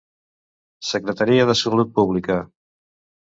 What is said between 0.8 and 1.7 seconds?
Secretaria de